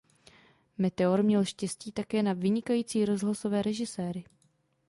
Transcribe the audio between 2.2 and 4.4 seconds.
na vynikající rozhlasové režiséry.